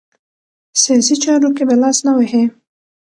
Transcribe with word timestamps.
سیاسي 0.81 1.15
چارو 1.23 1.49
کې 1.57 1.63
به 1.67 1.75
لاس 1.81 1.97
نه 2.07 2.11
وهي. 2.17 2.43